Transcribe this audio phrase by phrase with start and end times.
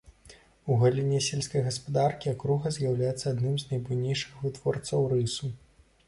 [0.71, 5.51] У галіне сельскай гаспадаркі акруга з'яўляецца адным з найбуйнейшых вытворцаў рысу.